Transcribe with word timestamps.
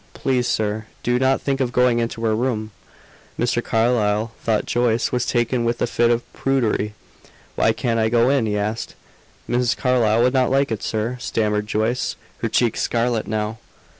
Please, 0.15 0.47
sir, 0.47 0.87
do 1.03 1.19
not 1.19 1.41
think 1.43 1.59
of 1.59 1.71
going 1.71 1.99
into 1.99 2.25
her 2.25 2.35
room!" 2.35 2.71
Mr. 3.37 3.63
Carlyle 3.63 4.31
thought 4.43 4.65
Joyce 4.65 5.11
was 5.11 5.27
taken 5.27 5.63
with 5.63 5.79
a 5.79 5.85
fit 5.85 6.09
of 6.09 6.23
prudery. 6.33 6.95
"Why 7.55 7.71
can't 7.71 7.99
I 7.99 8.09
go 8.09 8.27
in?" 8.27 8.47
he 8.47 8.57
asked. 8.57 8.95
"Mrs. 9.47 9.77
Carlyle 9.77 10.23
would 10.23 10.33
not 10.33 10.49
like 10.49 10.71
it, 10.71 10.81
sir," 10.81 11.17
stammered 11.19 11.67
Joyce, 11.67 12.15
her 12.39 12.49
cheeks 12.49 12.81
scarlet 12.81 13.27
now. 13.27 13.59
Mr. 13.61 13.69